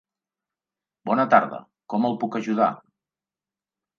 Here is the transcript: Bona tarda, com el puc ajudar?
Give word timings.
Bona 1.09 1.25
tarda, 1.33 1.59
com 1.95 2.09
el 2.09 2.17
puc 2.23 2.37
ajudar? 2.39 2.71